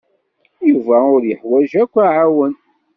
[0.69, 2.53] Yuba ur yeḥwaj akk aɛawen.